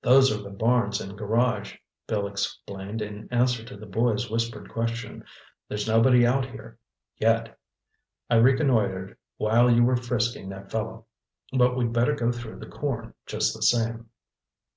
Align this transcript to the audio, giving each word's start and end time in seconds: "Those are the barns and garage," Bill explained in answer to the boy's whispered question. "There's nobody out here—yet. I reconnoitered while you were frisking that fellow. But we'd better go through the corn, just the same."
"Those 0.00 0.30
are 0.30 0.40
the 0.40 0.52
barns 0.56 1.00
and 1.00 1.18
garage," 1.18 1.74
Bill 2.06 2.28
explained 2.28 3.02
in 3.02 3.26
answer 3.32 3.64
to 3.64 3.76
the 3.76 3.84
boy's 3.84 4.30
whispered 4.30 4.70
question. 4.70 5.24
"There's 5.68 5.88
nobody 5.88 6.24
out 6.24 6.46
here—yet. 6.48 7.58
I 8.30 8.36
reconnoitered 8.36 9.16
while 9.38 9.68
you 9.68 9.82
were 9.82 9.96
frisking 9.96 10.50
that 10.50 10.70
fellow. 10.70 11.06
But 11.52 11.76
we'd 11.76 11.92
better 11.92 12.14
go 12.14 12.30
through 12.30 12.60
the 12.60 12.66
corn, 12.68 13.14
just 13.26 13.56
the 13.56 13.62
same." 13.62 14.10